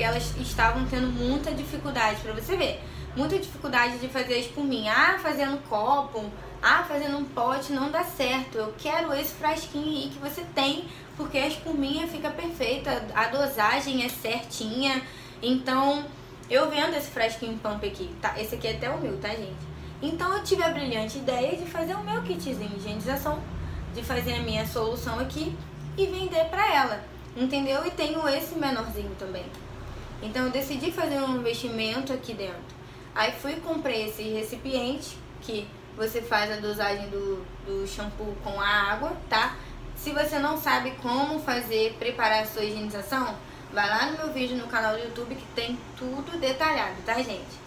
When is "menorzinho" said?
28.54-29.14